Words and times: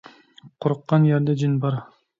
قورققان 0.65 1.07
يەردە 1.11 1.39
جىن 1.43 1.59
بار. 1.67 1.79